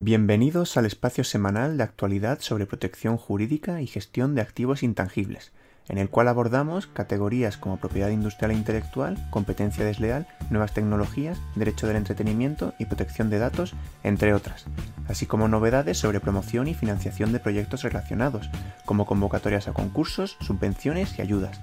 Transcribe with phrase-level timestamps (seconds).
[0.00, 5.50] Bienvenidos al espacio semanal de actualidad sobre protección jurídica y gestión de activos intangibles,
[5.88, 11.88] en el cual abordamos categorías como propiedad industrial e intelectual, competencia desleal, nuevas tecnologías, derecho
[11.88, 13.74] del entretenimiento y protección de datos,
[14.04, 14.66] entre otras,
[15.08, 18.48] así como novedades sobre promoción y financiación de proyectos relacionados,
[18.84, 21.60] como convocatorias a concursos, subvenciones y ayudas.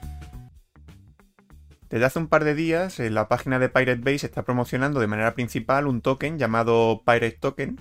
[1.89, 5.35] Desde hace un par de días, en la página de Pirate está promocionando de manera
[5.35, 7.79] principal un token llamado Pirate Token,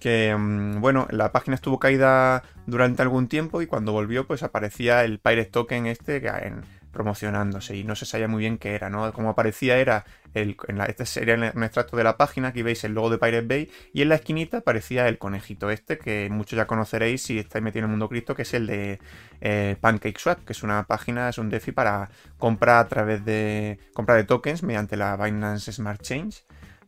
[0.00, 5.04] que mm, bueno, la página estuvo caída durante algún tiempo y cuando volvió pues aparecía
[5.04, 9.12] el Pirate Token este en, promocionándose y no se sabía muy bien qué era, ¿no?
[9.12, 12.82] Como aparecía era, el, en la, este sería un extracto de la página, aquí veis
[12.84, 16.56] el logo de Pirate Bay y en la esquinita aparecía el conejito este que muchos
[16.56, 18.98] ya conoceréis si estáis metidos en el mundo cripto, que es el de
[19.40, 24.16] eh, PancakeSwap, que es una página, es un DeFi para comprar a través de compra
[24.16, 26.42] de tokens mediante la Binance Smart Change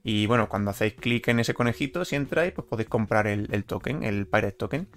[0.04, 4.02] y bueno, cuando hacéis clic en ese conejito, si entráis, pues podéis comprar el, token,
[4.02, 4.88] el Pirate Token.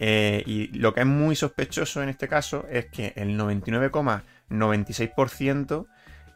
[0.00, 5.86] Eh, y lo que es muy sospechoso en este caso es que el 99,96%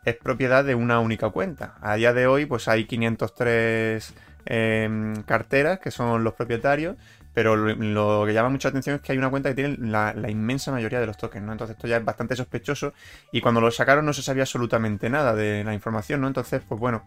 [0.05, 1.75] es propiedad de una única cuenta.
[1.81, 6.95] A día de hoy, pues hay 503 em, carteras que son los propietarios
[7.37, 10.73] pero lo, que llama mucha atención es que hay una cuenta que tiene la, inmensa
[10.73, 11.53] mayoría de los tokens, ¿no?
[11.53, 12.95] Entonces esto ya es bastante sospechoso
[13.31, 16.29] y cuando lo sacaron no se sabía absolutamente nada de la información, ¿no?
[16.29, 17.05] Entonces, pues bueno,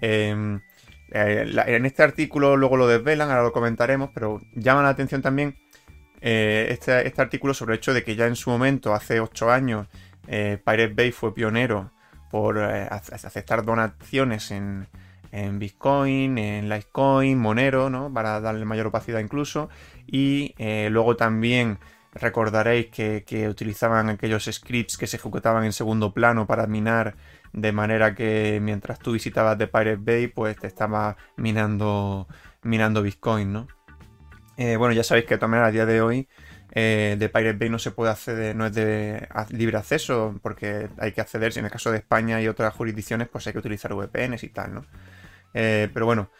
[0.00, 0.60] em,
[1.12, 5.56] eh, en este artículo luego lo desvelan, ahora lo comentaremos, pero llama la atención también
[6.22, 9.48] eh, este, este, artículo sobre el hecho de que ya en su momento, hace 8
[9.48, 9.86] años,
[10.26, 11.92] eh, Pirate Bay fue pionero
[12.32, 14.88] por aceptar donaciones en
[15.32, 18.12] en Bitcoin, en Litecoin, Monero, ¿no?
[18.12, 19.68] Para darle mayor opacidad incluso.
[20.06, 21.78] Y eh, luego también
[22.12, 27.16] recordaréis que, utilizaban aquellos scripts que se ejecutaban en segundo plano para minar
[27.52, 32.26] de manera que mientras tú visitabas The Pirate Bay, pues te estaba minando,
[32.62, 33.68] minando Bitcoin, ¿no?
[34.56, 36.28] Eh, bueno, ya sabéis que maneras a día de hoy
[36.72, 41.12] eh, de Pirate Bay no se puede acceder, no es de libre acceso, porque hay
[41.12, 43.94] que acceder, si en el caso de España y otras jurisdicciones, pues hay que utilizar
[43.94, 44.84] VPNs y tal, ¿no?
[45.54, 46.30] Eh, pero bueno,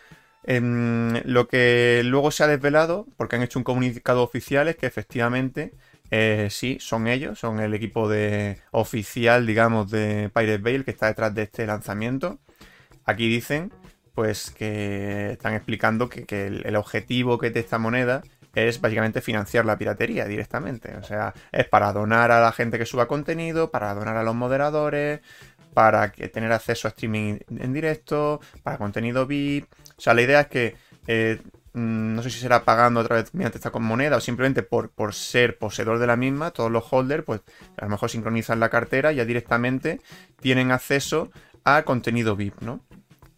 [0.44, 4.86] em, lo que luego se ha desvelado, porque han hecho un comunicado oficial, es que
[4.86, 5.72] efectivamente
[6.10, 10.90] eh, sí, son ellos, son el equipo de oficial, digamos, de Pirate Bay, el que
[10.92, 12.38] está detrás de este lanzamiento.
[13.04, 13.72] Aquí dicen,
[14.14, 18.22] pues, que están explicando que, el, el, objetivo que de esta moneda
[18.54, 20.96] es básicamente financiar la piratería directamente.
[20.96, 24.34] O sea, es para donar a la gente que suba contenido, para donar a los
[24.34, 25.20] moderadores,
[25.74, 29.66] para que, tener acceso a streaming en directo, para contenido VIP.
[29.96, 31.40] O sea, la idea es que eh,
[31.72, 35.14] mm, no sé si será pagando otra vez mediante esta moneda o simplemente por, por
[35.14, 37.40] ser poseedor de la misma, todos los holders, pues
[37.76, 40.00] a lo mejor sincronizan la cartera y ya directamente
[40.40, 41.30] tienen acceso
[41.64, 42.80] a contenido VIP, ¿no?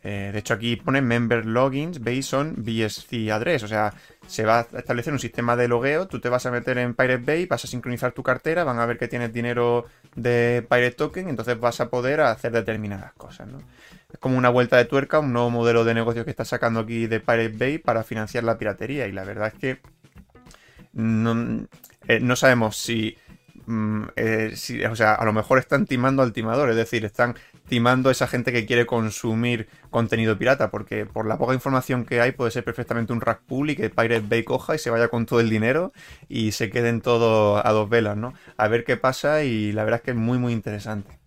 [0.02, 3.62] Eh, de hecho, aquí pone Member Logins based on BSC address.
[3.64, 3.92] O sea,
[4.26, 6.08] se va a establecer un sistema de logueo.
[6.08, 8.86] Tú te vas a meter en Pirate Bay, vas a sincronizar tu cartera, van a
[8.86, 13.48] ver que tienes dinero de Pirate Token, entonces vas a poder hacer determinadas cosas.
[13.48, 13.58] ¿no?
[14.10, 17.06] Es como una vuelta de tuerca, un nuevo modelo de negocio que está sacando aquí
[17.06, 19.06] de Pirate Bay para financiar la piratería.
[19.06, 19.80] Y la verdad es que
[20.92, 21.66] no,
[22.08, 23.16] eh, no sabemos si
[23.70, 24.52] Mm, eh,
[24.90, 27.36] o sea, a lo mejor están timando al timador, es decir, están
[27.68, 32.20] timando a esa gente que quiere consumir contenido pirata, porque por la poca información que
[32.20, 35.06] hay puede ser perfectamente un rack pool y que Pirate Bay coja y se vaya
[35.06, 35.92] con todo el dinero
[36.28, 38.34] y se queden todo a dos velas, ¿no?
[38.56, 41.19] A ver qué pasa y la verdad es que es muy muy interesante.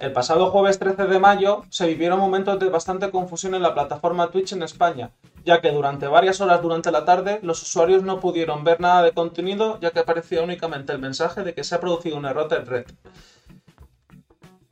[0.00, 4.30] El pasado jueves 13 de mayo se vivieron momentos de bastante confusión en la plataforma
[4.30, 5.10] Twitch en España,
[5.44, 9.12] ya que durante varias horas durante la tarde los usuarios no pudieron ver nada de
[9.12, 12.64] contenido ya que aparecía únicamente el mensaje de que se ha producido un error en
[12.64, 12.86] red.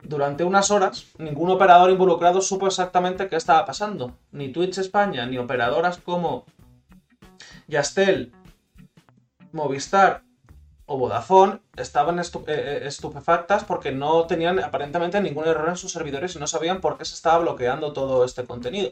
[0.01, 4.13] Durante unas horas, ningún operador involucrado supo exactamente qué estaba pasando.
[4.31, 6.45] Ni Twitch España, ni operadoras como
[7.67, 8.31] Yastel,
[9.51, 10.23] Movistar
[10.89, 16.35] o Vodafone estaban eh, eh, estupefactas porque no tenían aparentemente ningún error en sus servidores
[16.35, 18.89] y no sabían por qué se estaba bloqueando todo este contenido.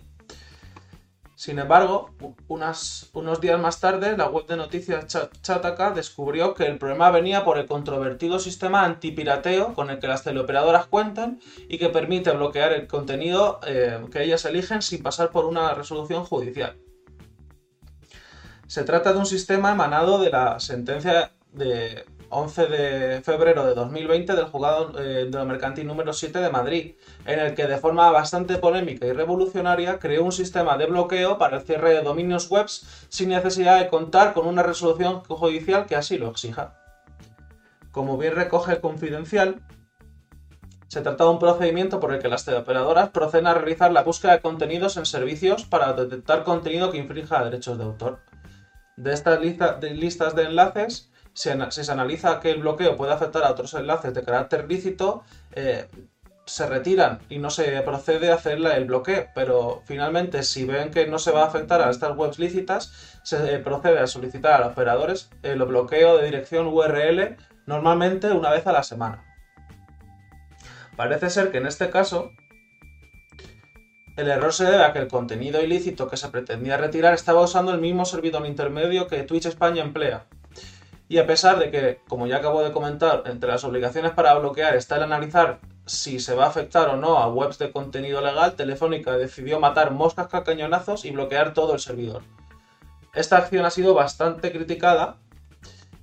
[1.33, 2.11] Sin embargo,
[2.47, 5.05] unos días más tarde, la web de noticias
[5.41, 10.23] Chataka descubrió que el problema venía por el controvertido sistema antipirateo con el que las
[10.23, 15.45] teleoperadoras cuentan y que permite bloquear el contenido eh, que ellas eligen sin pasar por
[15.45, 16.77] una resolución judicial.
[18.67, 24.33] Se trata de un sistema emanado de la sentencia de 11 de febrero de 2020
[24.33, 26.95] del juzgado eh, de lo mercantil número 7 de Madrid,
[27.25, 31.57] en el que de forma bastante polémica y revolucionaria creó un sistema de bloqueo para
[31.57, 36.17] el cierre de dominios webs sin necesidad de contar con una resolución judicial que así
[36.17, 36.75] lo exija.
[37.91, 39.61] Como bien recoge el confidencial,
[40.87, 44.33] se trata de un procedimiento por el que las teleoperadoras proceden a realizar la búsqueda
[44.33, 48.19] de contenidos en servicios para detectar contenido que infrinja derechos de autor.
[48.95, 53.75] De estas listas de enlaces, si, se analiza que el bloqueo puede afectar a otros
[53.75, 55.85] enlaces de carácter lícito, eh,
[56.45, 59.27] se retiran y no se procede a hacer el bloqueo.
[59.35, 63.59] Pero finalmente, si ven que no se va a afectar a estas webs lícitas, se
[63.59, 67.37] procede a solicitar a los operadores el bloqueo de dirección URL
[67.67, 69.23] normalmente una vez a la semana.
[70.95, 72.31] Parece ser que en este caso
[74.15, 77.71] el error se debe a que el contenido ilícito que se pretendía retirar estaba usando
[77.71, 80.25] el mismo servidor intermedio que Twitch España emplea,
[81.09, 84.75] y a pesar de que, como ya acabo de comentar, entre las obligaciones para bloquear
[84.75, 88.55] está el analizar si se va a afectar o no a webs de contenido legal,
[88.55, 92.23] Telefónica decidió matar moscas a cañonazos y bloquear todo el servidor.
[93.13, 95.15] Esta acción ha sido bastante criticada,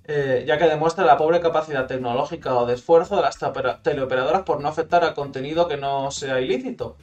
[0.05, 3.39] eh, ya que demuestra la pobre capacidad tecnológica o de esfuerzo de las
[3.83, 6.97] teleoperadoras por no afectar a contenido que no sea ilícito.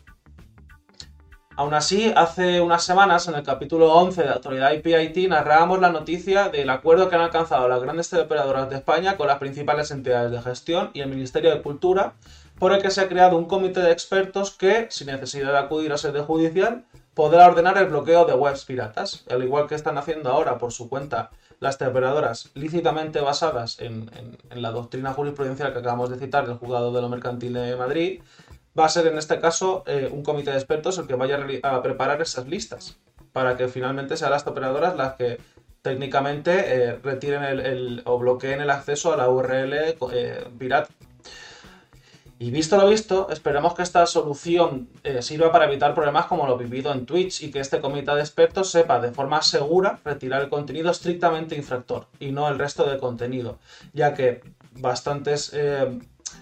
[1.62, 6.50] Aún así, hace unas semanas, en el capítulo 11 de Autoridad IPIT, narrábamos la noticia
[6.50, 10.42] del acuerdo que han alcanzado las grandes teleoperadoras de España con las principales entidades de
[10.42, 12.14] gestión y el Ministerio de Cultura,
[12.58, 15.94] por el que se ha creado un comité de expertos que, sin necesidad de acudir
[15.94, 20.32] a sede judicial, podrá ordenar el bloqueo de webs piratas, al igual que están haciendo
[20.32, 21.30] ahora por su cuenta
[21.60, 24.10] las teleoperadoras lícitamente basadas en,
[24.50, 28.20] en la doctrina jurisprudencial que acabamos de citar del juzgado de lo mercantil de Madrid,
[28.78, 31.82] va a ser en este caso eh, un comité de expertos el que vaya a,
[31.82, 32.98] preparar esas listas
[33.34, 35.40] para que finalmente sean las operadoras las que
[35.82, 40.90] técnicamente eh, retiren el, o bloqueen el acceso a la URL eh, pirata.
[42.38, 44.90] Y visto lo visto, esperemos que esta solución
[45.20, 48.72] sirva para evitar problemas como lo vivido en Twitch y que este comité de expertos
[48.72, 53.60] sepa de forma segura retirar el contenido estrictamente infractor y no el resto del contenido,
[53.94, 54.42] ya que
[54.72, 55.54] bastantes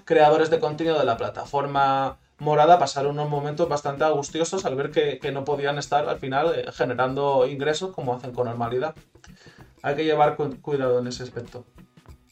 [0.10, 5.32] creadores de contenido de la plataforma morada pasaron unos momentos bastante angustiosos al ver que,
[5.32, 8.96] no podían estar al final eh, generando ingresos como hacen con normalidad.
[9.84, 11.64] Hay que llevar cuidado en ese aspecto.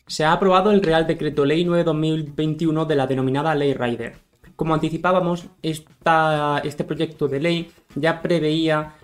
[0.08, 4.18] Se ha aprobado el Real Decreto Ley 9-2021 de la denominada Ley Rider.
[4.56, 8.96] Como anticipábamos, este proyecto de ley ya preveía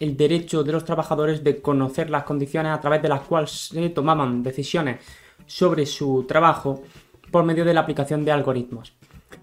[0.00, 3.90] el derecho de los trabajadores de conocer las condiciones a través de las cuales se
[3.90, 5.04] tomaban decisiones
[5.46, 6.82] sobre su trabajo
[7.30, 8.92] por medio de la aplicación de algoritmos.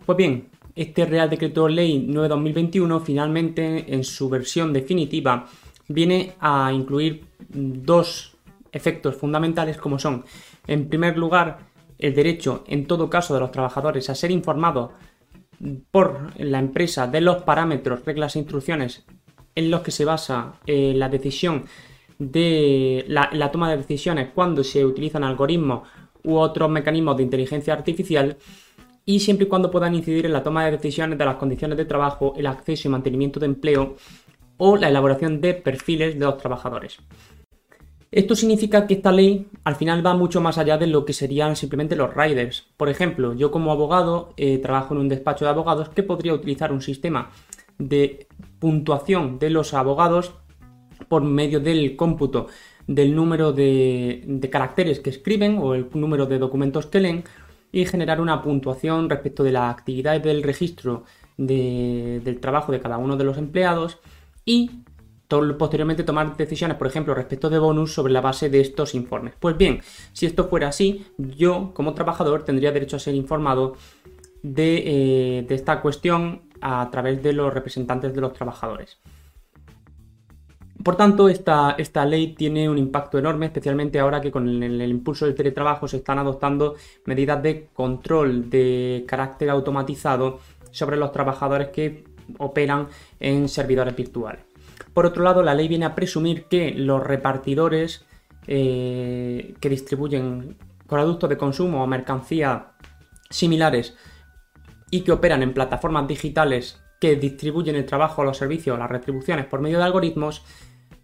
[0.06, 5.48] Pues bien, este Real Decreto Ley 9-2021 finalmente en su versión definitiva
[5.88, 8.38] viene a incluir dos
[8.72, 10.26] efectos fundamentales como son,
[10.68, 11.60] en primer lugar,
[11.98, 14.92] el derecho en todo caso de los trabajadores a ser informados
[15.92, 19.06] por la empresa de los parámetros, reglas e instrucciones
[19.56, 21.66] en los que se basa eh, la decisión
[22.20, 25.88] de la, toma de decisiones cuando se utilizan algoritmos
[26.26, 28.38] u otros mecanismos de inteligencia artificial
[29.06, 31.86] y siempre y cuando puedan incidir en la toma de decisiones de las condiciones de
[31.86, 33.96] trabajo, el acceso y mantenimiento de empleo
[34.58, 37.00] o la elaboración de perfiles de los trabajadores.
[38.12, 41.56] Esto significa que esta ley al final va mucho más allá de lo que serían
[41.56, 42.66] simplemente los riders.
[42.78, 46.72] Por ejemplo, yo como abogado eh, trabajo en un despacho de abogados que podría utilizar
[46.72, 47.32] un sistema
[47.78, 48.28] de
[48.60, 50.34] puntuación de los abogados
[51.10, 52.48] por medio del cómputo
[52.88, 57.24] del número de, caracteres que escriben o el número de documentos que leen
[57.72, 61.04] y generar una puntuación respecto de la actividad del registro
[61.38, 64.00] del trabajo de cada uno de los empleados
[64.46, 64.72] y
[65.28, 69.34] posteriormente tomar decisiones, por ejemplo, respecto de bonus sobre la base de estos informes.
[69.40, 69.82] Pues bien,
[70.14, 73.76] si esto fuera así, yo como trabajador tendría derecho a ser informado
[74.44, 79.00] de eh, esta cuestión a través de los representantes de los trabajadores.
[80.86, 85.26] Por tanto, esta, esta, ley tiene un impacto enorme, especialmente ahora que con el, impulso
[85.26, 86.76] del teletrabajo se están adoptando
[87.06, 92.04] medidas de control de carácter automatizado sobre los trabajadores que
[92.38, 92.90] operan
[93.20, 94.44] en servidores virtuales.
[94.94, 98.06] Por otro lado, la ley viene a presumir que los repartidores
[98.46, 100.56] eh, que distribuyen
[100.88, 102.74] productos de consumo o mercancía
[103.32, 103.98] similares
[104.92, 109.62] y que operan en plataformas digitales que distribuyen el trabajo, los servicios, las retribuciones por
[109.62, 110.44] medio de algoritmos,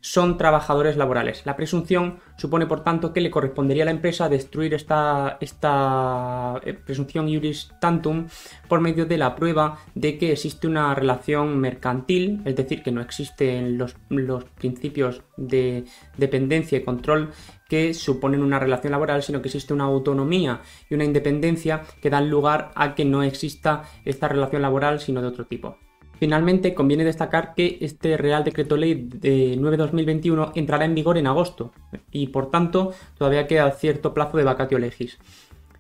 [0.02, 1.44] son trabajadores laborales.
[1.46, 7.30] La presunción supone, por tanto, que le correspondería a la empresa destruir esta, eh, presunción
[7.30, 8.28] iuris tantum
[8.68, 13.02] por medio de la prueba de que existe una relación mercantil, es decir, que no
[13.02, 15.86] existen los, los principios de
[16.18, 17.32] dependencia y control
[17.70, 22.30] que suponen una relación laboral, sino que existe una autonomía y una independencia que dan
[22.30, 25.78] lugar a que no exista esta relación laboral, sino de otro tipo.
[26.22, 31.74] Finalmente, conviene destacar que este Real Decreto Ley de 9-2021 entrará en vigor en agosto
[32.12, 35.18] y, por tanto, todavía queda cierto plazo de vacatio legis.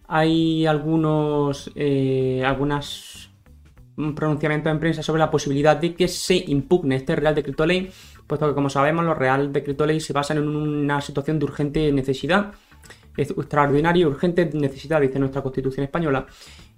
[0.07, 2.43] Hay algunos, eh,
[4.15, 7.91] pronunciamientos en prensa sobre la posibilidad de que se impugne este Real Decreto Ley,
[8.25, 11.91] puesto que, como sabemos, los Real Decreto Ley se basan en una situación de urgente
[11.91, 12.51] necesidad,
[13.15, 16.25] extraordinaria y urgente necesidad, dice nuestra Constitución española,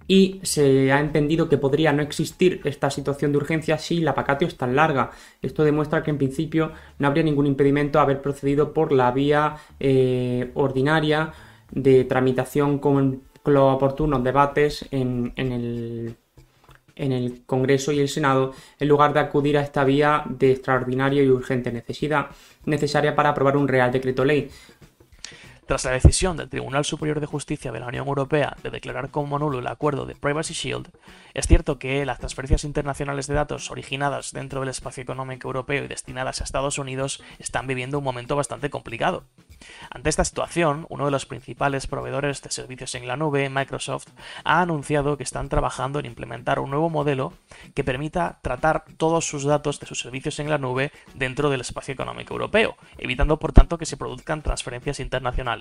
[0.06, 4.46] y se ha entendido que podría no existir esta situación de urgencia si la vacatio
[4.46, 5.10] es tan larga.
[5.40, 9.56] Esto demuestra que en principio no habría ningún impedimento a haber procedido por la vía
[9.80, 11.32] eh, ordinaria
[11.70, 16.16] de tramitación con, los oportunos debates en, el,
[16.96, 21.22] en el Congreso y el Senado, en lugar de acudir a esta vía de extraordinaria
[21.22, 22.28] y urgente necesidad
[22.64, 24.48] necesaria para aprobar un real decreto ley.
[25.66, 29.38] Tras la decisión del Tribunal Superior de Justicia de la Unión Europea de declarar como
[29.38, 30.90] nulo el acuerdo de Privacy Shield,
[31.32, 35.88] es cierto que las transferencias internacionales de datos originadas dentro del espacio económico europeo y
[35.88, 39.24] destinadas a Estados Unidos están viviendo un momento bastante complicado.
[39.90, 44.08] Ante esta situación, uno de los principales proveedores de servicios en la nube, Microsoft,
[44.44, 47.32] ha anunciado que están trabajando en implementar un nuevo modelo
[47.74, 51.94] que permita tratar todos sus datos de sus servicios en la nube dentro del espacio
[51.94, 55.53] económico europeo, evitando por tanto que se produzcan transferencias internacionales.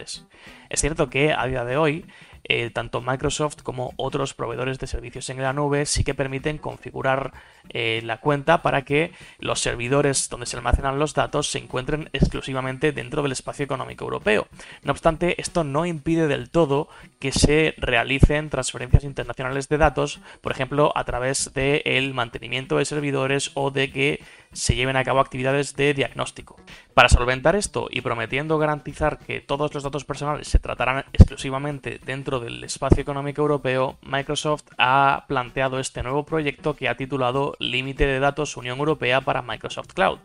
[0.69, 2.05] Es cierto que a día de hoy
[2.45, 7.31] eh, tanto Microsoft como otros proveedores de servicios en la nube sí que permiten configurar
[7.69, 12.91] eh, la cuenta para que los servidores donde se almacenan los datos se encuentren exclusivamente
[12.91, 14.47] dentro del espacio económico europeo.
[14.83, 20.51] No obstante, esto no impide del todo que se realicen transferencias internacionales de datos, por
[20.51, 24.19] ejemplo, a través del mantenimiento de servidores o de que
[24.53, 26.57] se lleven a cabo actividades de diagnóstico.
[26.93, 32.39] Para solventar esto y prometiendo garantizar que todos los datos personales se tratarán exclusivamente dentro
[32.39, 38.19] del espacio económico europeo, Microsoft ha planteado este nuevo proyecto que ha titulado Límite de
[38.19, 40.19] Datos Unión Europea para Microsoft Cloud.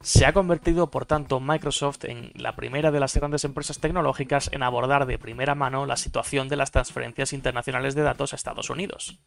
[0.00, 4.62] Se ha convertido, por tanto, Microsoft en la primera de las grandes empresas tecnológicas en
[4.62, 9.18] abordar de primera mano la situación de las transferencias internacionales de datos a Estados Unidos.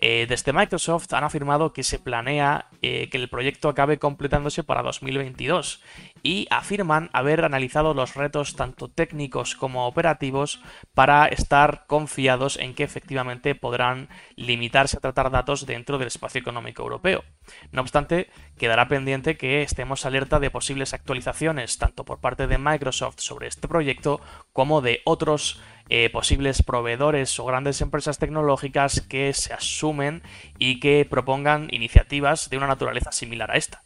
[0.00, 4.82] Eh, desde Microsoft han afirmado que se planea eh, que el proyecto acabe completándose para
[4.82, 5.82] 2022
[6.22, 10.62] y afirman haber analizado los retos tanto técnicos como operativos
[10.94, 16.82] para estar confiados en que efectivamente podrán limitarse a tratar datos dentro del espacio económico
[16.82, 17.24] europeo.
[17.72, 23.18] No obstante, quedará pendiente que estemos alerta de posibles actualizaciones tanto por parte de Microsoft
[23.18, 24.20] sobre este proyecto
[24.52, 30.22] como de otros eh, posibles proveedores o grandes empresas tecnológicas que se asumen
[30.58, 33.82] y que propongan iniciativas de una naturaleza similar a esta.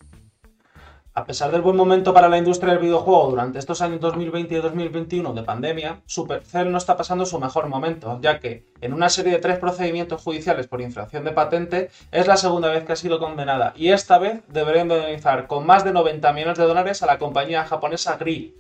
[1.15, 4.57] A pesar del buen momento para la industria del videojuego durante estos años 2020 y
[4.57, 9.33] 2021 de pandemia, Supercell no está pasando su mejor momento, ya que, en una serie
[9.33, 13.19] de tres procedimientos judiciales por infracción de patente, es la segunda vez que ha sido
[13.19, 17.19] condenada, y esta vez debería indemnizar con más de 90 millones de dólares a la
[17.19, 18.55] compañía japonesa GRI,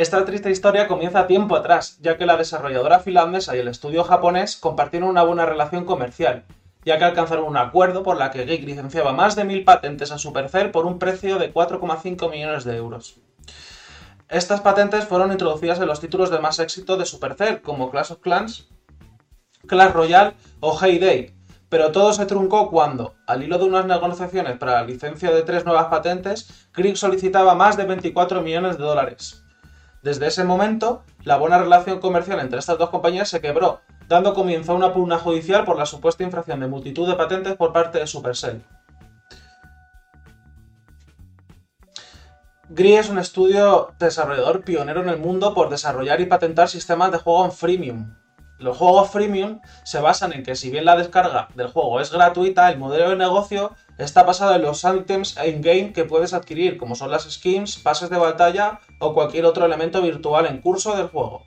[0.00, 4.56] esta triste historia comienza tiempo atrás, ya que la desarrolladora finlandesa y el estudio japonés
[4.56, 6.46] compartieron una buena relación comercial,
[6.86, 10.16] ya que alcanzaron un acuerdo por la que Geek licenciaba más de mil patentes a
[10.16, 13.20] Supercell por un precio de 4,5 millones de euros.
[14.30, 18.20] Estas patentes fueron introducidas en los títulos de más éxito de Supercell, como Clash of
[18.20, 18.70] Clans,
[19.66, 21.34] Clash Royale o Hey Day,
[21.68, 25.66] pero todo se truncó cuando, al hilo de unas negociaciones para la licencia de tres
[25.66, 29.39] nuevas patentes, Geek solicitaba más de 24 millones de dólares.
[30.02, 34.72] Desde ese momento, la buena relación comercial entre estas dos compañías se quebró, dando comienzo
[34.72, 38.06] a una pugna judicial por la supuesta infracción de multitud de patentes por parte de
[38.06, 38.64] Supercell.
[42.70, 47.18] GRI es un estudio desarrollador pionero en el mundo por desarrollar y patentar sistemas de
[47.18, 48.14] juego en freemium,
[48.60, 52.70] los juegos freemium se basan en que si bien la descarga del juego es gratuita,
[52.70, 57.10] el modelo de negocio está basado en los items in-game que puedes adquirir, como son
[57.10, 61.46] las skins, pases de batalla o cualquier otro elemento virtual en curso del juego.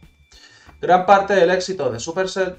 [0.81, 2.55] Gran parte del éxito de Supercell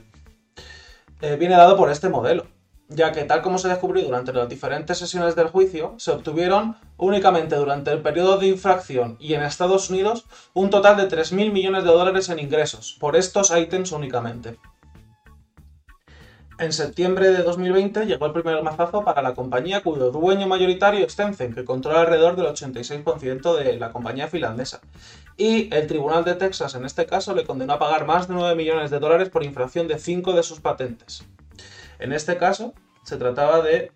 [1.20, 2.53] eh, viene dado por este modelo
[2.94, 7.56] ya que tal como se descubrió durante las diferentes sesiones del juicio, se obtuvieron únicamente
[7.56, 11.90] durante el periodo de infracción y en Estados Unidos un total de 3.000 millones de
[11.90, 14.58] dólares en ingresos, por estos ítems únicamente.
[16.56, 21.16] En septiembre de 2020 llegó el primer mazazo para la compañía cuyo dueño mayoritario es
[21.16, 24.80] Tencent, que controla alrededor del 86% de la compañía finlandesa.
[25.36, 28.54] Y el Tribunal de Texas en este caso le condenó a pagar más de 9
[28.54, 31.24] millones de dólares por infracción de 5 de sus patentes.
[31.98, 32.72] En este caso
[33.04, 33.92] se trataba de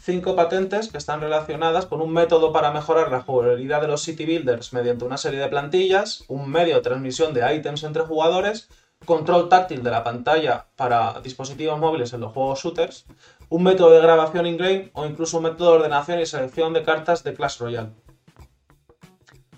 [0.00, 4.24] 5 patentes que están relacionadas con un método para mejorar la jugabilidad de los city
[4.24, 8.68] builders mediante una serie de plantillas, un medio de transmisión de ítems entre jugadores,
[9.04, 13.06] control táctil de la pantalla para dispositivos móviles en los juegos shooters,
[13.48, 17.24] un método de grabación in-game o incluso un método de ordenación y selección de cartas
[17.24, 17.90] de Clash Royale.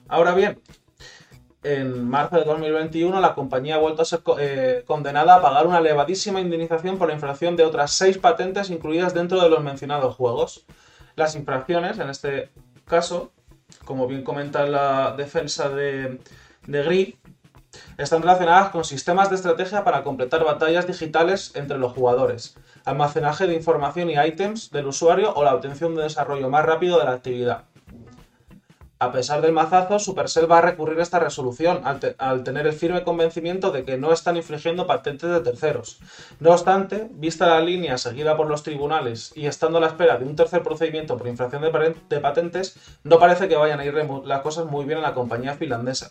[0.09, 0.63] Ahora bien,
[1.63, 5.79] en marzo de 2021 la compañía ha vuelto a ser eh, condenada a pagar una
[5.79, 10.65] elevadísima indemnización por la infracción de otras seis patentes incluidas dentro de los mencionados juegos.
[11.17, 12.51] Las infracciones, en este
[12.85, 13.33] caso,
[13.85, 16.21] como bien comenta la defensa de,
[16.67, 17.15] de Gris,
[17.99, 23.55] están relacionadas con sistemas de estrategia para completar batallas digitales entre los jugadores, almacenaje de
[23.55, 27.65] información y ítems del usuario o la obtención de desarrollo más rápido de la actividad.
[29.01, 33.05] A pesar del mazazo, Supercell va a recurrir a esta resolución al, tener el firme
[33.05, 36.01] convencimiento de que no están infringiendo patentes de terceros.
[36.41, 40.25] No obstante, vista la línea seguida por los tribunales y estando a la espera de
[40.25, 44.43] un tercer procedimiento por infracción de, de patentes, no parece que vayan a ir las
[44.43, 46.11] cosas muy bien en la compañía finlandesa.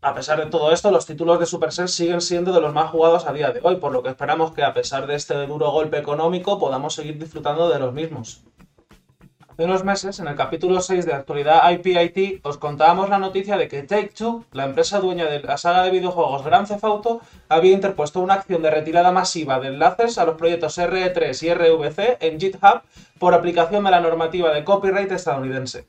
[0.00, 3.26] A pesar de todo esto, los títulos de Supercell siguen siendo de los más jugados
[3.26, 5.98] a día de hoy, por lo que esperamos que a pesar de este duro golpe
[5.98, 8.44] económico podamos seguir disfrutando de los mismos.
[9.54, 13.68] Hace unos meses, en el capítulo 6 de Actualidad IPIT, os contábamos la noticia de
[13.68, 18.18] que Take-Two, la empresa dueña de la saga de videojuegos Grand Theft Auto, había interpuesto
[18.18, 22.82] una acción de retirada masiva de enlaces a los proyectos RE3 y RVC en GitHub
[23.20, 25.86] por aplicación de la normativa de copyright estadounidense.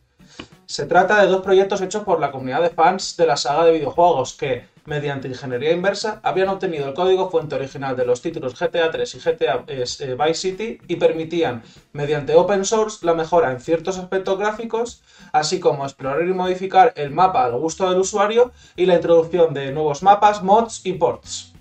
[0.67, 3.71] Se trata de dos proyectos hechos por la comunidad de fans de la saga de
[3.71, 8.91] videojuegos que, mediante ingeniería inversa, habían obtenido el código fuente original de los títulos GTA
[8.91, 11.63] 3 y GTA eh, Vice City y permitían,
[11.93, 17.11] mediante open source, la mejora en ciertos aspectos gráficos, así como explorar y modificar el
[17.11, 21.53] mapa al gusto del usuario y la introducción de nuevos mapas, mods y ports.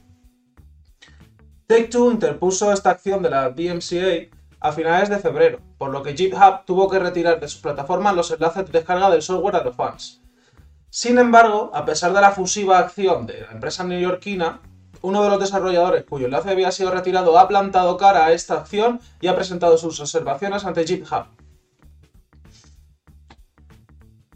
[1.66, 4.28] Take-Two interpuso esta acción de la DMCA
[4.60, 8.30] a finales de febrero, por lo que GitHub tuvo que retirar de su plataforma los
[8.30, 10.23] enlaces de descarga del software a los fans.
[10.96, 14.60] Sin embargo, a pesar de la fusiva acción de la empresa neoyorquina,
[15.02, 19.00] uno de los desarrolladores cuyo enlace había sido retirado ha plantado cara a esta acción
[19.20, 21.24] y ha presentado sus observaciones ante GitHub.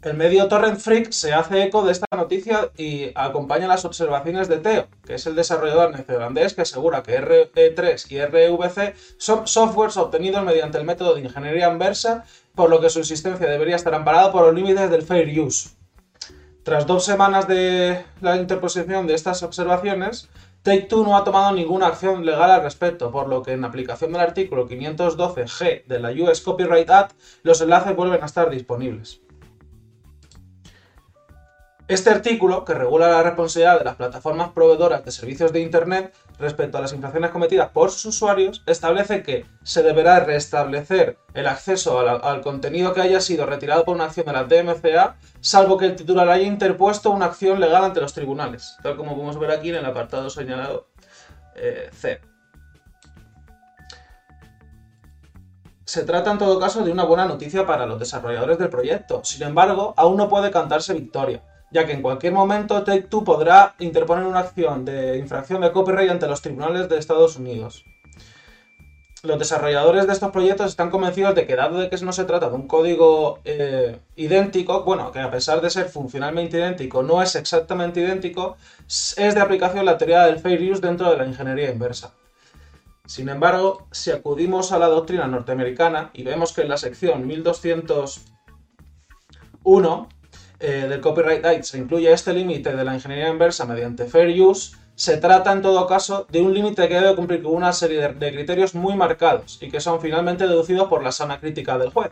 [0.01, 4.57] El medio Torrent Freak se hace eco de esta noticia y acompaña las observaciones de
[4.57, 10.43] Teo, que es el desarrollador neozelandés que asegura que RE3 y RVC son softwares obtenidos
[10.43, 14.45] mediante el método de ingeniería inversa, por lo que su existencia debería estar amparada por
[14.45, 15.78] los límites del fair use.
[16.69, 20.29] Tras dos semanas de la interposición de estas observaciones,
[20.61, 24.21] Take-Two no ha tomado ninguna acción legal al respecto, por lo que en aplicación del
[24.21, 29.19] artículo 512G de la US Copyright Act, los enlaces vuelven a estar disponibles.
[31.87, 36.77] Este artículo, que regula la responsabilidad de las plataformas proveedoras de servicios de Internet respecto
[36.77, 42.41] a las infracciones cometidas por sus usuarios, establece que se deberá restablecer el acceso al,
[42.41, 46.29] contenido que haya sido retirado por una acción de la DMCA, salvo que el titular
[46.29, 49.85] haya interpuesto una acción legal ante los tribunales, tal como podemos ver aquí en el
[49.85, 50.87] apartado señalado
[51.55, 52.21] eh, C.
[55.83, 59.43] Se trata en todo caso de una buena noticia para los desarrolladores del proyecto, sin
[59.43, 64.39] embargo, aún no puede cantarse victoria ya que en cualquier momento Take-Two podrá interponer una
[64.39, 67.85] acción de infracción de copyright ante los tribunales de Estados Unidos.
[69.21, 72.49] Los desarrolladores de estos proyectos están convencidos de que dado de que no se trata
[72.49, 77.35] de un código eh, idéntico, bueno, que a pesar de ser funcionalmente idéntico, no es
[77.35, 78.55] exactamente idéntico,
[78.87, 82.13] es de aplicación la teoría del fair use dentro de la ingeniería inversa.
[83.05, 90.07] Sin embargo, si acudimos a la doctrina norteamericana y vemos que en la sección 1201
[90.59, 94.75] eh, del Copyright Act se incluye este límite de la ingeniería inversa mediante Fair Use,
[94.99, 98.31] se trata en todo caso de un límite que debe cumplir con una serie de,
[98.33, 102.11] criterios muy marcados y que son finalmente deducidos por la sana crítica del juez.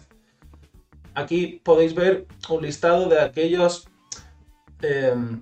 [1.14, 3.90] Aquí podéis ver un listado de aquellas
[4.82, 5.42] em,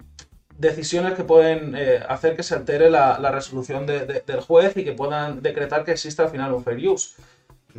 [0.58, 5.44] decisiones que pueden eh, hacer que se altere la, resolución del juez y que puedan
[5.44, 7.22] decretar que exista al final un fair use.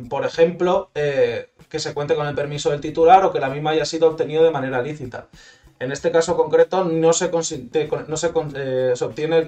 [0.09, 3.71] Por ejemplo, eh, que se cuente con el permiso del titular o que la misma
[3.71, 5.27] haya sido obtenida de manera lícita.
[5.79, 7.67] En este caso concreto no se, no se,
[8.55, 9.45] eh, obtiene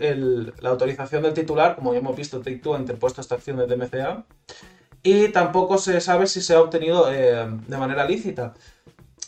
[0.59, 4.25] la autorización del titular, como ya hemos visto, Take-Two ha interpuesto esta acción de DMCA,
[5.01, 8.53] y tampoco se sabe si se ha obtenido eh, de manera lícita.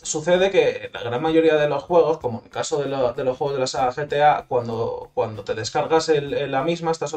[0.03, 3.53] Sucede que la gran mayoría de los juegos, como en el caso de, los juegos
[3.53, 7.13] de la saga GTA, cuando, cuando te descargas la misma, estás,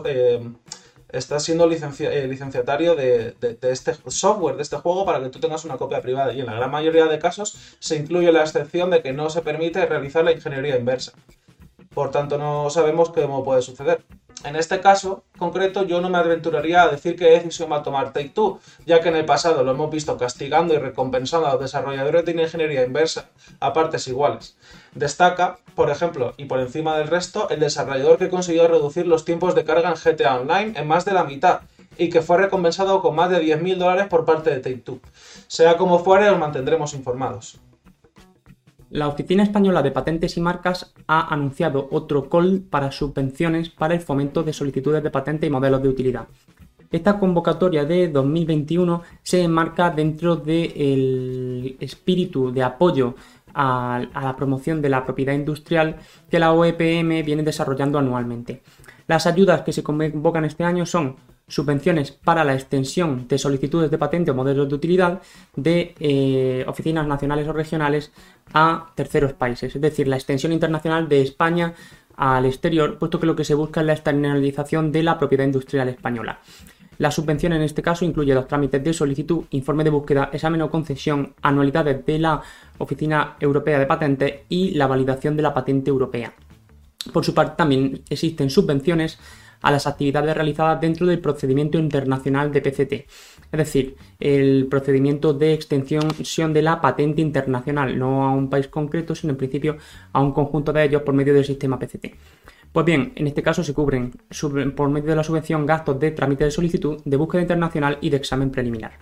[1.16, 5.76] estás siendo eh, licenciatario de, este software, de este juego, para que tú tengas una
[5.76, 6.32] copia privada.
[6.32, 9.42] Y en la gran mayoría de casos se incluye la excepción de que no se
[9.42, 11.12] permite realizar la ingeniería inversa.
[11.94, 14.04] Por tanto, no sabemos cómo puede suceder.
[14.44, 18.12] En este caso concreto, yo no me aventuraría a decir qué decisión va a tomar
[18.12, 22.26] Take-Two, ya que en el pasado lo hemos visto castigando y recompensando a los desarrolladores
[22.26, 24.56] de ingeniería inversa a partes iguales.
[24.94, 29.54] Destaca, por ejemplo, y por encima del resto, el desarrollador que consiguió reducir los tiempos
[29.54, 31.62] de carga en GTA Online en más de la mitad
[31.98, 35.00] y que fue recompensado con más de 10.000 dólares por parte de Take-Two.
[35.48, 37.58] Sea como fuere, os mantendremos informados.
[38.90, 44.00] La Oficina Española de Patentes y Marcas ha anunciado otro call para subvenciones para el
[44.00, 46.28] fomento de solicitudes de patente y modelos de utilidad.
[46.92, 53.16] Esta convocatoria de 2021 se enmarca dentro del espíritu de apoyo
[53.54, 55.96] a, la promoción de la propiedad industrial
[56.30, 58.62] que la OEPM viene desarrollando anualmente.
[59.06, 63.98] Las ayudas que se convocan este año son subvenciones para la extensión de solicitudes de
[63.98, 65.20] patente o modelos de utilidad
[65.56, 68.12] de eh, oficinas nacionales o regionales
[68.54, 71.74] a terceros países, es decir, la extensión internacional de España
[72.16, 75.88] al exterior, puesto que lo que se busca es la externalización de la propiedad industrial
[75.88, 76.38] española.
[76.98, 80.70] La subvención en este caso incluye los trámites de solicitud, informe de búsqueda, examen o
[80.70, 82.40] concesión, anualidades de la
[82.78, 86.32] Oficina Europea de Patentes y la validación de la patente europea.
[87.12, 89.18] Por su parte, también existen subvenciones
[89.60, 95.54] a las actividades realizadas dentro del procedimiento internacional de PCT, es decir, el procedimiento de
[95.54, 99.78] extensión de la patente internacional, no a un país concreto, sino en principio
[100.12, 102.14] a un conjunto de ellos por medio del sistema PCT.
[102.74, 104.10] Pues bien, en este caso se cubren
[104.74, 108.16] por medio de la subvención gastos de trámite de solicitud, de búsqueda internacional y de
[108.16, 108.98] examen preliminar.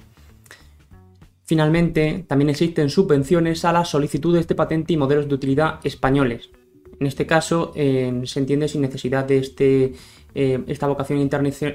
[1.45, 6.51] Finalmente, también existen subvenciones a las solicitudes de patente y modelos de utilidad españoles.
[7.01, 9.95] En este caso, eh, se entiende sin necesidad de este
[10.35, 11.19] eh, esta vocación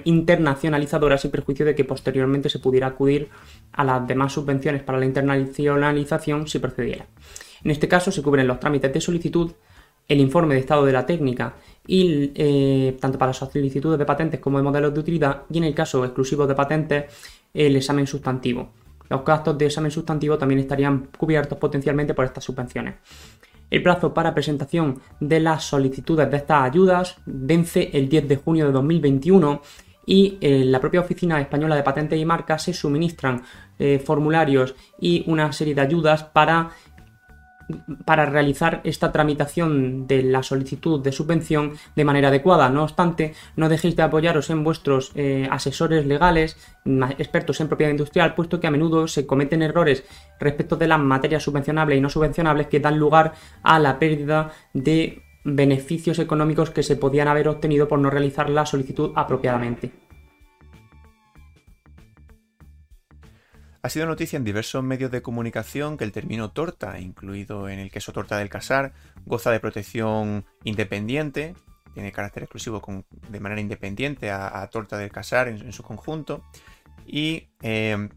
[0.03, 3.29] internacionalizadora sin perjuicio de que posteriormente se pudiera acudir
[3.71, 7.07] a las demás subvenciones para la internacionalización si procediera.
[7.63, 9.51] En este caso se cubren los trámites de solicitud,
[10.07, 11.55] el informe de estado de la técnica
[11.87, 15.73] y eh, tanto para solicitudes de patentes como de modelos de utilidad y en el
[15.73, 17.05] caso exclusivo de patentes
[17.53, 18.69] el examen sustantivo.
[19.09, 22.95] Los gastos de examen sustantivo también estarían cubiertos potencialmente por estas subvenciones.
[23.69, 28.65] El plazo para presentación de las solicitudes de estas ayudas vence el 10 de junio
[28.65, 29.61] de 2021
[30.05, 33.41] y eh, la propia Oficina Española de Patentes y Marcas se suministran
[33.77, 36.69] eh, formularios y una serie de ayudas para
[38.05, 42.69] para realizar esta tramitación de la solicitud de subvención de manera adecuada.
[42.69, 46.57] No obstante, no dejéis de apoyaros en vuestros eh, asesores legales,
[47.17, 50.03] expertos en propiedad industrial, puesto que a menudo se cometen errores
[50.39, 55.23] respecto de las materias subvencionables y no subvencionables que dan lugar a la pérdida de
[55.43, 60.06] beneficios económicos que se podían haber obtenido por no realizar la solicitud apropiadamente.
[63.87, 67.89] Ha sido noticia en diversos medios de comunicación que el término torta, incluido en el
[67.89, 68.91] queso torta del casar,
[69.25, 71.55] goza de protección independiente,
[71.93, 72.81] tiene carácter exclusivo
[73.29, 76.43] de manera independiente a, torta del casar en, su conjunto,
[77.05, 78.09] y eh,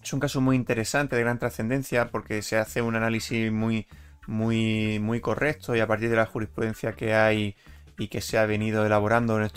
[0.00, 3.88] es un caso muy interesante, de gran trascendencia, porque se hace un análisis muy,
[4.28, 7.56] muy, muy correcto y a partir de la jurisprudencia que hay
[7.98, 9.50] y que se ha venido elaborando en,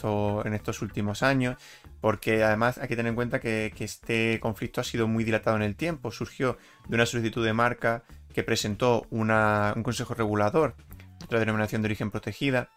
[0.45, 1.57] en estos últimos años,
[2.01, 5.63] porque además hay que tener en cuenta que, este conflicto ha sido muy dilatado en
[5.63, 6.11] el tiempo.
[6.11, 10.75] Surgió de una solicitud de marca que presentó un consejo regulador,
[11.23, 12.69] otra denominación de origen protegida,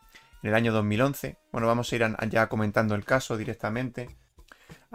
[0.42, 1.38] en el año 2011.
[1.52, 4.08] Bueno, vamos a ir ya comentando el caso directamente.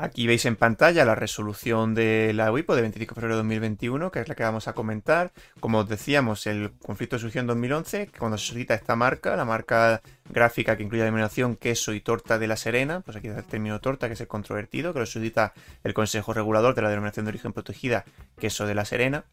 [0.01, 4.11] Aquí veis en pantalla la resolución de la UIPO de 25 de febrero de 2021,
[4.11, 5.33] que es la que vamos a comentar.
[5.59, 10.01] Como os decíamos, el conflicto surgió en 2011, cuando se solicita esta marca, la marca
[10.29, 13.45] gráfica que incluye la denominación queso y torta de la Serena, pues aquí está el
[13.45, 17.25] término torta, que es el controvertido, que lo solicita el Consejo Regulador de la denominación
[17.25, 18.05] de origen protegida,
[18.39, 19.25] queso de la Serena.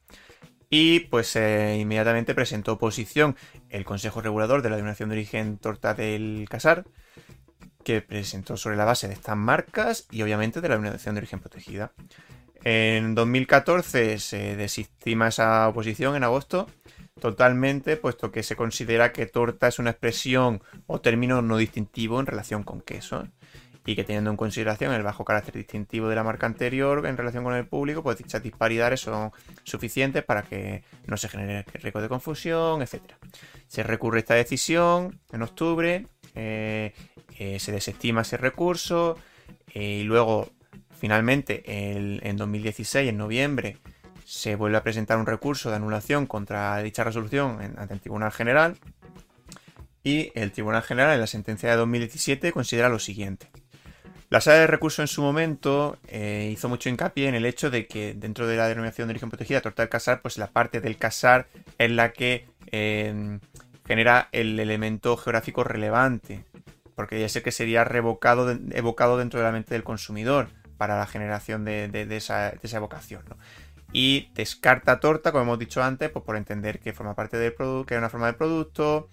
[0.68, 3.36] Y pues eh, inmediatamente presentó oposición
[3.68, 6.86] el Consejo Regulador de la denominación de origen torta del Casar
[7.86, 11.38] que presentó sobre la base de estas marcas y obviamente de la denominación de origen
[11.38, 11.92] protegida.
[12.64, 16.66] En 2014 se desestima esa oposición en agosto
[17.20, 22.26] totalmente, puesto que se considera que torta es una expresión o término no distintivo en
[22.26, 23.28] relación con queso
[23.86, 27.44] y que teniendo en consideración el bajo carácter distintivo de la marca anterior en relación
[27.44, 29.30] con el público, pues dichas disparidades son
[29.62, 33.00] suficientes para que no se genere riesgo de confusión, etc.
[33.68, 36.92] Se recurre esta decisión en octubre eh,
[37.38, 39.16] eh, se desestima ese recurso
[39.72, 40.50] eh, y luego
[40.98, 43.78] finalmente en 2016, en noviembre,
[44.24, 48.76] se vuelve a presentar un recurso de anulación contra dicha resolución ante el Tribunal General
[50.02, 53.48] y el Tribunal General en la sentencia de 2017 considera lo siguiente.
[54.30, 58.14] La sala de recursos en su momento hizo mucho hincapié en el hecho de que
[58.14, 61.46] dentro de la denominación de origen protegida, torta del casar, pues la parte del casar
[61.78, 62.46] es la que
[63.86, 66.44] genera el elemento geográfico relevante,
[66.94, 71.06] porque ya sé que sería revocado, evocado dentro de la mente del consumidor para la
[71.06, 73.22] generación de, esa, evocación.
[73.92, 77.86] Y descarta torta, como hemos dicho antes, pues por entender que forma parte del producto,
[77.86, 79.08] que es una forma de producto,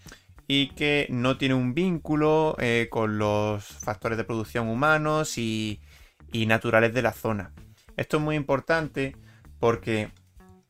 [0.48, 5.80] y que no tiene un vínculo eh, con los factores de producción humanos y,
[6.34, 7.54] naturales de la zona.
[7.96, 9.16] Esto es muy importante
[9.60, 10.10] porque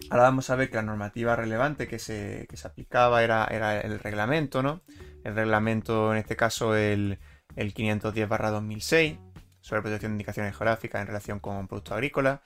[0.09, 4.63] ahora vamos a ver que la normativa relevante que se, aplicaba era, era, el reglamento,
[4.63, 4.81] ¿no?
[5.23, 7.19] El reglamento, en este caso, el,
[7.55, 9.19] el 510-2006,
[9.61, 12.41] sobre protección de indicaciones geográficas en relación con productos agrícolas.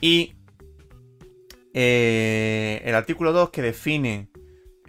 [0.00, 0.36] Y
[1.74, 4.30] eh, el artículo 2 que define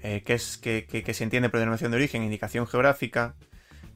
[0.02, 3.36] eh, que, es, que, se entiende por denominación de origen, indicación geográfica,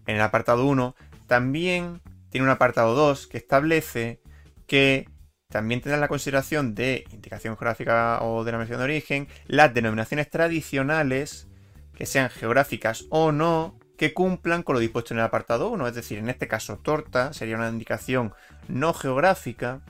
[0.06, 0.96] en el apartado 1,
[1.28, 4.20] también tiene un apartado 2 que establece
[4.68, 5.08] que
[5.54, 11.48] también tendrá la consideración de indicación geográfica o denominación de origen las denominaciones tradicionales,
[11.94, 15.88] que sean geográficas o no, que cumplan con lo dispuesto en el apartado 1.
[15.88, 18.34] Es decir, en este caso, torta sería una indicación
[18.68, 19.82] no geográfica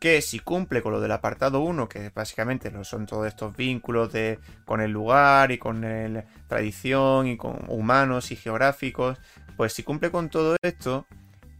[0.00, 4.40] que si cumple con lo del apartado 1, que básicamente son todos estos vínculos de,
[4.64, 9.16] con el lugar y con la tradición y con humanos y geográficos,
[9.56, 11.06] pues si cumple con todo esto,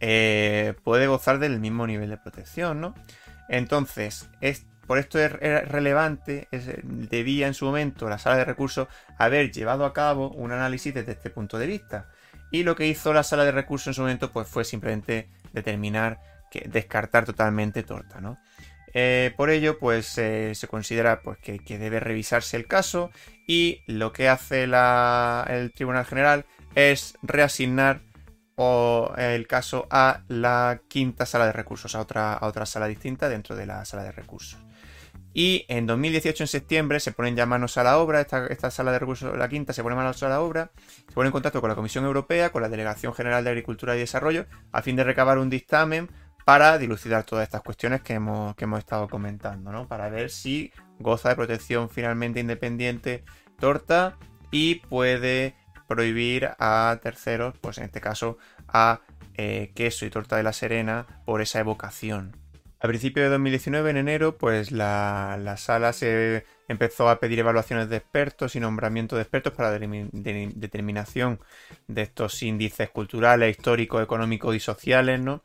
[0.01, 2.93] eh, puede gozar del mismo nivel de protección, ¿no?
[3.49, 6.47] Entonces, es, por esto es relevante,
[6.83, 11.13] debía en su momento la sala de recursos haber llevado a cabo un análisis desde
[11.13, 12.09] este punto de vista.
[12.51, 16.19] Y lo que hizo la sala de recursos en su momento pues, fue simplemente determinar
[16.65, 18.39] descartar totalmente torta, ¿no?
[18.93, 23.11] Eh, por ello, pues eh, se considera pues, que, debe revisarse el caso
[23.45, 27.99] y lo que hace el Tribunal General es reasignar
[28.57, 33.55] el caso a la quinta sala de recursos, a otra, a otra sala distinta dentro
[33.55, 34.59] de la sala de recursos.
[35.33, 38.93] Y en 2018, en septiembre, se ponen ya manos a la obra, esta, esta, sala
[38.93, 40.71] de recursos, la quinta, se pone manos a la obra,
[41.09, 43.99] se pone en contacto con la Comisión Europea, con la Delegación General de Agricultura y
[43.99, 46.09] Desarrollo, a fin de recabar un dictamen
[46.45, 49.89] para dilucidar todas estas cuestiones que hemos, que hemos estado comentando, ¿no?
[49.89, 53.25] Para ver si goza de protección finalmente independiente
[53.59, 54.17] torta
[54.51, 55.55] y puede
[55.87, 59.01] prohibir a terceros, pues en este caso a
[59.37, 62.35] eh, queso y torta de la Serena por esa evocación.
[62.79, 67.89] A principios de 2019, en enero, pues la, la, sala se empezó a pedir evaluaciones
[67.89, 71.39] de expertos y nombramiento de expertos para la determinación
[71.87, 75.41] de estos índices culturales, históricos, económicos y sociales, ¿no?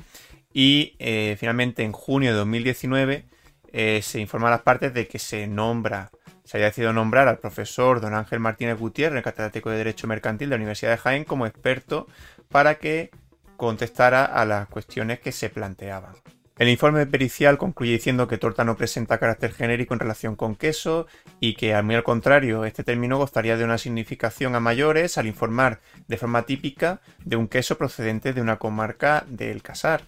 [0.52, 3.24] Y eh, finalmente en junio de 2019
[3.72, 6.10] eh, se informa a las partes de que se nombra,
[6.50, 10.56] se haya decidido nombrar al profesor don Ángel Martínez Gutiérrez, catedrático de Derecho Mercantil de
[10.56, 12.08] la Universidad de Jaén, como experto
[12.48, 13.12] para que
[13.56, 16.12] contestara a las cuestiones que se planteaban.
[16.58, 21.06] El informe pericial concluye diciendo que torta no presenta carácter genérico en relación con queso
[21.38, 25.78] y que, muy al contrario, este término gozaría de una significación a mayores al informar
[26.08, 30.02] de forma típica de un queso procedente de una comarca del Casar.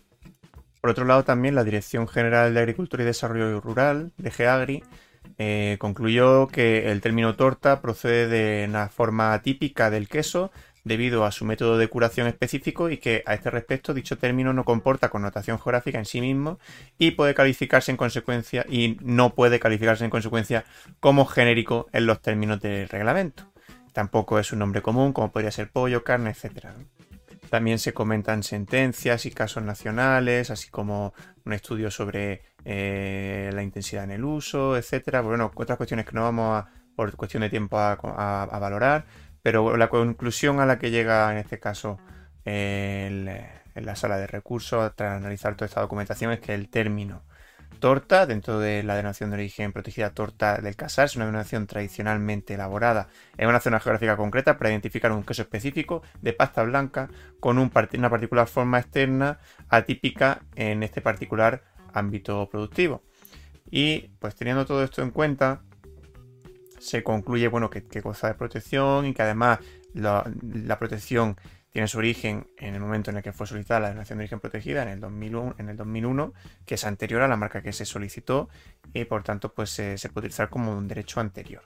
[0.81, 4.83] Por otro lado, también la Dirección General de Agricultura y Desarrollo Rural, de GEAGRI,
[5.39, 10.51] eh, concluyó que el término torta procede de una forma típica del queso
[10.85, 14.65] debido a su método de curación específico y que a este respecto dicho término no
[14.65, 16.59] comporta connotación geográfica en sí mismo
[16.99, 20.65] y puede calificarse en consecuencia y no puede calificarse en consecuencia
[21.01, 23.53] como genérico en los términos del reglamento.
[23.93, 26.67] Tampoco es un nombre común como podría ser pollo, carne, etc.
[27.53, 31.13] También se comentan sentencias y casos nacionales, así como
[31.45, 35.21] un estudio sobre eh, la intensidad en el uso, etcétera.
[35.21, 39.05] Bueno, otras cuestiones que no vamos a, por cuestión de tiempo a, valorar,
[39.43, 41.99] pero la conclusión a la que llega en este caso
[42.47, 43.27] en
[43.75, 47.23] la sala de recursos tras analizar toda esta documentación es que el término
[47.83, 52.55] torta, dentro de la denominación de origen protegida torta del casar, es una denominación tradicionalmente
[52.55, 57.59] elaborada en una zona geográfica concreta para identificar un queso específico de pasta blanca con
[57.59, 57.71] una
[58.09, 63.03] particular forma externa atípica en este particular ámbito productivo.
[63.69, 65.63] Y pues teniendo todo esto en cuenta,
[66.79, 69.59] se concluye bueno, que, goza de protección y que además
[69.93, 71.37] la, la protección
[71.73, 74.41] tiene su origen en el momento en el que fue solicitada la denominación de origen
[74.41, 76.35] protegida en el 2001, en el 2001
[76.67, 78.51] que es anterior a la marca que se solicitó
[78.93, 81.63] y por tanto pues se puede utilizar como un derecho anterior.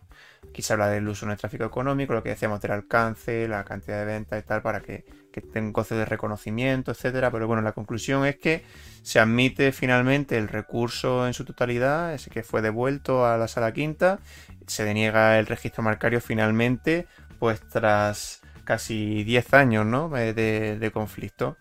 [0.48, 3.64] Aquí se habla del uso en el tráfico económico, lo que decíamos del alcance, la
[3.64, 7.30] cantidad de ventas y tal para que, que tenga goce de reconocimiento, etcétera.
[7.30, 8.64] Pero bueno, la conclusión es que
[9.02, 13.72] se admite finalmente el recurso en su totalidad, ese que fue devuelto a la sala
[13.72, 14.20] quinta,
[14.66, 17.06] se deniega el registro marcario finalmente,
[17.38, 20.14] pues tras casi 10 años ¿no?
[20.14, 21.56] Eh, de, conflicto.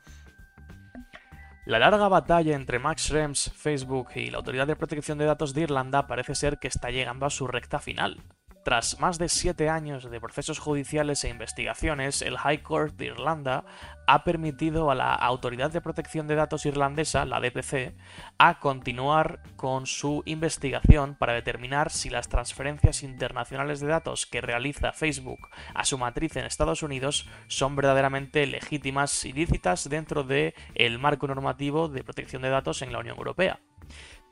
[1.66, 5.62] La larga batalla entre Max Schrems, Facebook y la Autoridad de Protección de Datos de
[5.62, 8.22] Irlanda parece ser que está llegando a su recta final.
[8.66, 13.64] Tras más de siete años de procesos judiciales e investigaciones, el High Court de Irlanda
[14.08, 17.94] ha permitido a la Autoridad de Protección de Datos irlandesa, la DPC,
[18.40, 24.94] a continuar con su investigación para determinar si las transferencias internacionales de datos que realiza
[24.94, 30.98] Facebook a su matriz en Estados Unidos son verdaderamente legítimas y lícitas dentro del el
[30.98, 33.60] marco normativo de protección de datos en la Unión Europea.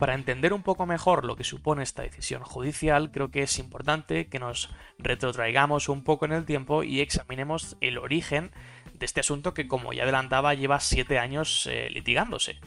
[0.03, 4.27] Para entender un poco mejor lo que supone esta decisión judicial, creo que es importante
[4.27, 8.51] que nos retrotraigamos un poco en el tiempo y examinemos el origen
[8.95, 12.59] de este asunto que, como ya adelantaba, lleva siete años eh, litigándose.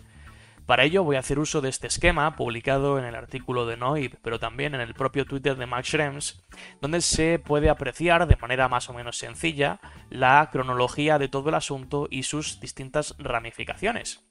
[0.64, 4.16] Para ello voy a hacer uso de este esquema publicado en el artículo de Noib,
[4.22, 6.42] pero también en el propio Twitter de Max Schrems,
[6.80, 11.56] donde se puede apreciar de manera más o menos sencilla la cronología de todo el
[11.56, 14.26] asunto y sus distintas ramificaciones.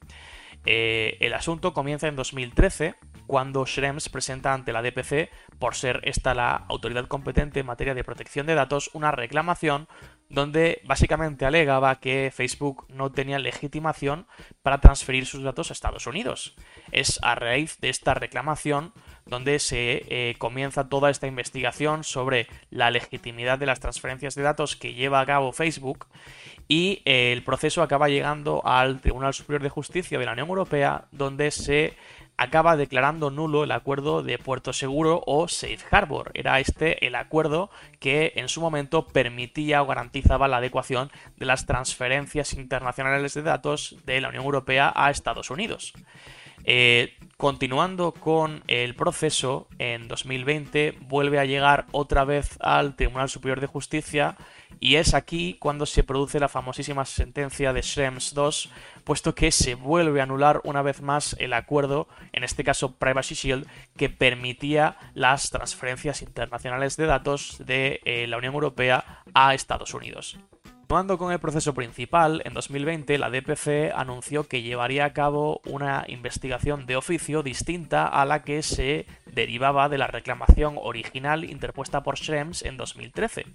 [0.66, 2.96] Eh, el asunto comienza en 2013,
[3.28, 8.04] cuando Schrems presenta ante la DPC, por ser esta la autoridad competente en materia de
[8.04, 9.88] protección de datos, una reclamación
[10.30, 14.26] donde básicamente alegaba que Facebook no tenía legitimación
[14.64, 16.56] para transferir sus datos a Estados Unidos.
[16.92, 18.94] Es a raíz de esta reclamación
[19.26, 24.76] donde se eh, comienza toda esta investigación sobre la legitimidad de las transferencias de datos
[24.76, 26.08] que lleva a cabo Facebook
[26.68, 31.06] y eh, el proceso acaba llegando al Tribunal Superior de Justicia de la Unión Europea
[31.12, 31.94] donde se
[32.38, 36.32] acaba declarando nulo el acuerdo de Puerto Seguro o Safe Harbor.
[36.34, 37.70] Era este el acuerdo
[38.00, 43.98] que en su momento permitía o garantizaba la adecuación de las transferencias internacionales de datos
[44.06, 45.94] de la Unión Europea a Estados Unidos.
[46.68, 53.62] Eh, continuando con el proceso, en 2020 vuelve a llegar otra vez al Tribunal Superior
[53.62, 54.36] de Justicia
[54.80, 58.70] y es aquí cuando se produce la famosísima sentencia de Schrems 2,
[59.04, 63.36] puesto que se vuelve a anular una vez más el acuerdo, en este caso Privacy
[63.36, 69.94] Shield, que permitía las transferencias internacionales de datos de eh, la Unión Europea a Estados
[69.94, 70.38] Unidos.
[70.96, 76.06] Continuando con el proceso principal, en 2020 la DPC anunció que llevaría a cabo una
[76.08, 82.18] investigación de oficio distinta a la que se derivaba de la reclamación original interpuesta por
[82.18, 83.46] Schrems en 2013.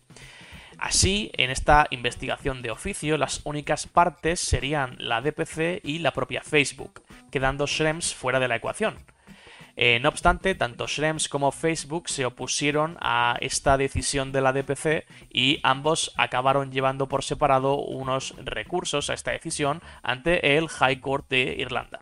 [0.80, 6.40] Así, en esta investigación de oficio, las únicas partes serían la DPC y la propia
[6.42, 8.96] Facebook, quedando Schrems fuera de la ecuación.
[9.76, 15.04] Eh, no obstante, tanto Schrems como Facebook se opusieron a esta decisión de la DPC
[15.28, 21.28] y ambos acabaron llevando por separado unos recursos a esta decisión ante el High Court
[21.28, 22.00] de Irlanda.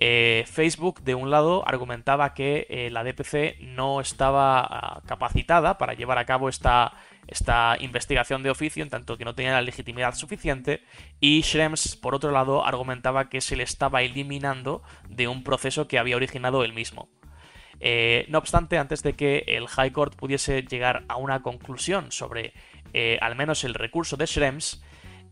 [0.00, 5.94] Eh, Facebook, de un lado, argumentaba que eh, la DPC no estaba ah, capacitada para
[5.94, 6.92] llevar a cabo esta,
[7.28, 10.82] esta investigación de oficio, en tanto que no tenía la legitimidad suficiente,
[11.20, 15.98] y Schrems, por otro lado, argumentaba que se le estaba eliminando de un proceso que
[15.98, 17.08] había originado él mismo.
[17.80, 22.52] Eh, no obstante, antes de que el High Court pudiese llegar a una conclusión sobre
[23.20, 24.82] al menos el recurso de Schrems,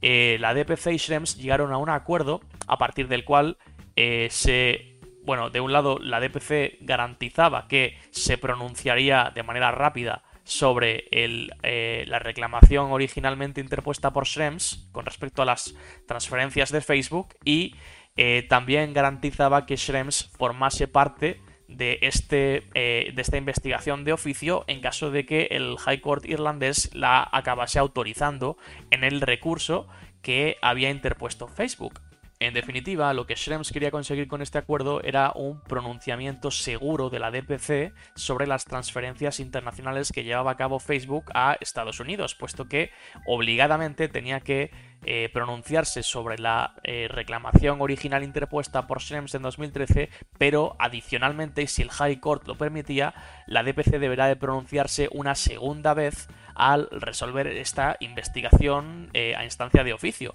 [0.02, 3.56] la DPC y Schrems llegaron a un acuerdo a partir del cual
[3.96, 4.92] eh, se
[5.24, 12.04] bueno, de un lado la DPC garantizaba que se pronunciaría de manera rápida sobre eh,
[12.06, 15.74] la reclamación originalmente interpuesta por Schrems con respecto a las
[16.06, 17.74] transferencias de Facebook y
[18.16, 24.80] eh, también garantizaba que Schrems formase parte de, este, de esta investigación de oficio en
[24.80, 28.56] caso de que el High Court irlandés la acabase autorizando
[28.92, 29.88] en el recurso
[30.22, 32.00] que había interpuesto Facebook.
[32.38, 37.18] En definitiva, lo que Schrems quería conseguir con este acuerdo era un pronunciamiento seguro de
[37.18, 42.68] la DPC sobre las transferencias internacionales que llevaba a cabo Facebook a Estados Unidos, puesto
[42.68, 42.90] que
[43.26, 44.70] obligadamente tenía que
[45.06, 51.80] eh, pronunciarse sobre la eh, reclamación original interpuesta por Schrems en 2013, pero adicionalmente, si
[51.80, 53.14] el High Court lo permitía,
[53.46, 59.84] la DPC deberá de pronunciarse una segunda vez al resolver esta investigación eh, a instancia
[59.84, 60.34] de oficio.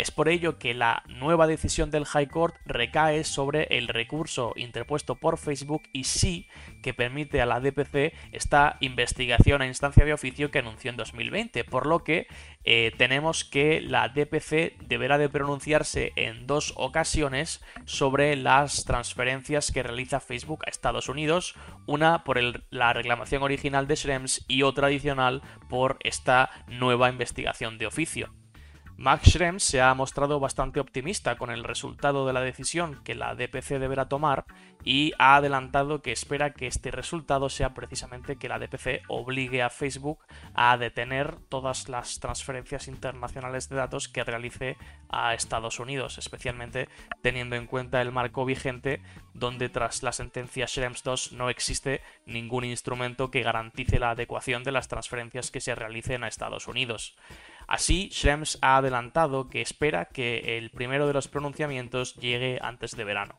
[0.00, 5.16] Es por ello que la nueva decisión del High Court recae sobre el recurso interpuesto
[5.16, 6.48] por Facebook y sí
[6.82, 11.64] que permite a la DPC esta investigación a instancia de oficio que anunció en 2020,
[11.64, 12.28] por lo que
[12.64, 19.82] eh, tenemos que la DPC deberá de pronunciarse en dos ocasiones sobre las transferencias que
[19.82, 22.40] realiza Facebook a Estados Unidos, una por
[22.70, 28.39] la reclamación original de Schrems y otra adicional por esta nueva investigación de oficio.
[29.00, 33.34] Max Schrems se ha mostrado bastante optimista con el resultado de la decisión que la
[33.34, 34.44] DPC deberá tomar
[34.84, 39.70] y ha adelantado que espera que este resultado sea precisamente que la DPC obligue a
[39.70, 40.18] Facebook
[40.52, 44.76] a detener todas las transferencias internacionales de datos que realice
[45.08, 46.90] a Estados Unidos, especialmente
[47.22, 49.00] teniendo en cuenta el marco vigente
[49.32, 54.72] donde tras la sentencia Schrems 2 no existe ningún instrumento que garantice la adecuación de
[54.72, 57.16] las transferencias que se realicen a Estados Unidos.
[57.70, 63.04] Así, Schrems ha adelantado que espera que el primero de los pronunciamientos llegue antes de
[63.04, 63.36] verano.